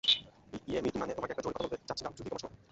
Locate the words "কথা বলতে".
1.57-1.85